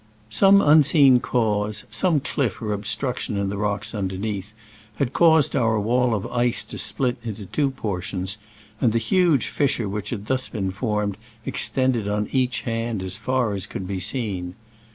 Some 0.31 0.61
unseen 0.61 1.19
cause, 1.19 1.85
some 1.91 2.21
cliff 2.21 2.59
or 2.59 2.73
ob 2.73 2.87
struction 2.87 3.37
in 3.37 3.49
the 3.49 3.57
rocks 3.57 3.93
underneath, 3.93 4.55
had 4.95 5.13
caused 5.13 5.55
our 5.55 5.79
wall 5.79 6.15
of 6.15 6.25
ice 6.25 6.63
to 6.63 6.79
split 6.79 7.17
into 7.23 7.45
two 7.45 7.69
portions, 7.69 8.37
and 8.81 8.93
the 8.93 8.97
huge 8.97 9.45
fissure 9.49 9.87
which 9.87 10.09
had 10.09 10.25
thus 10.25 10.49
been 10.49 10.71
formed 10.71 11.17
extended 11.45 12.07
on 12.07 12.27
each 12.31 12.63
hand 12.63 13.03
as 13.03 13.15
far 13.15 13.53
as 13.53 13.67
could 13.67 13.87
be 13.87 13.99
seen. 13.99 14.55